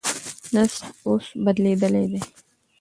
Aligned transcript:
نسج 0.53 0.81
اوس 1.05 1.25
بدلېدلی 1.43 2.05
دی. 2.11 2.21